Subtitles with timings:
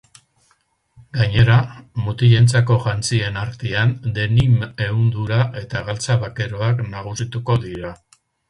[1.17, 1.57] Gainera,
[2.05, 7.95] mutilentzako jantzien artean denim ehundura eta galtza bakeroak nagusituko dira.